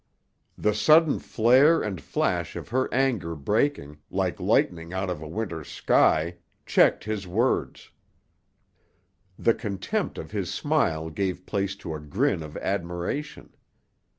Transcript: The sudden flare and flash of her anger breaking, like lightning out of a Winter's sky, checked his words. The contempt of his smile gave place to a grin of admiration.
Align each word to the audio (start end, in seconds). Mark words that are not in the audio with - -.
The 0.57 0.73
sudden 0.73 1.19
flare 1.19 1.83
and 1.83 2.01
flash 2.01 2.55
of 2.55 2.69
her 2.69 2.91
anger 2.91 3.35
breaking, 3.35 3.99
like 4.09 4.39
lightning 4.39 4.93
out 4.93 5.11
of 5.11 5.21
a 5.21 5.27
Winter's 5.27 5.67
sky, 5.67 6.37
checked 6.65 7.03
his 7.03 7.27
words. 7.27 7.91
The 9.37 9.53
contempt 9.53 10.17
of 10.17 10.31
his 10.31 10.51
smile 10.51 11.11
gave 11.11 11.45
place 11.45 11.75
to 11.75 11.93
a 11.93 11.99
grin 11.99 12.41
of 12.41 12.57
admiration. 12.57 13.53